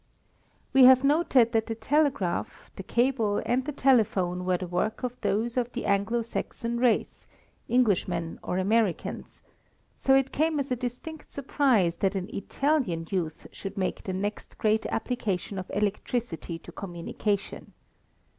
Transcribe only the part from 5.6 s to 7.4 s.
the Anglo Saxon race